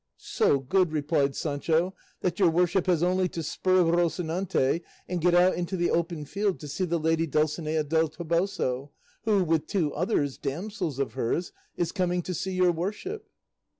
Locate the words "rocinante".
3.83-4.81